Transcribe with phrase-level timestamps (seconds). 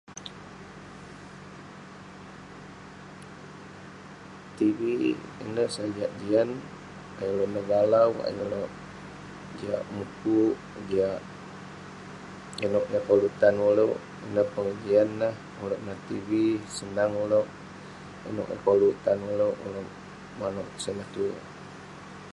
[4.57, 4.79] Tv
[5.43, 6.49] ineh sajak jian.
[7.19, 8.71] Ayuk ulouk nevalau, ayuk ulouk
[9.57, 10.55] jiak mukuk
[10.89, 11.19] jiak
[12.65, 13.95] inouk neh koluk tan ulouk.
[14.25, 15.33] Inouk Ineh pengejian neh
[15.83, 16.29] ngan tv.
[16.77, 17.47] Senang ulouk
[18.29, 19.55] inouk eh koluk tan ulouk
[20.39, 21.31] manouk sineh tue.